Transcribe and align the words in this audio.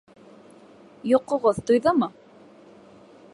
Йоҡоғоҙ 1.11 1.61
туйҙымы? 1.71 2.09